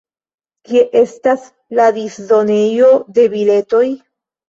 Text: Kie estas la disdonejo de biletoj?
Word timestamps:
Kie 0.69 0.81
estas 1.01 1.45
la 1.81 1.87
disdonejo 2.01 2.91
de 3.15 3.31
biletoj? 3.39 3.87